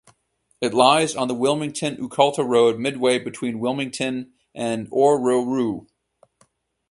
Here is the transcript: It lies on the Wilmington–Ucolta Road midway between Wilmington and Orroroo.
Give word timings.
It 0.61 0.73
lies 0.73 1.15
on 1.15 1.27
the 1.27 1.35
Wilmington–Ucolta 1.35 2.43
Road 2.43 2.79
midway 2.79 3.19
between 3.19 3.59
Wilmington 3.59 4.33
and 4.55 4.87
Orroroo. 4.89 5.85